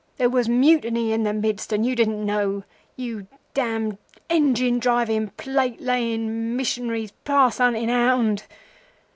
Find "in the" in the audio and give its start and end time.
1.13-1.31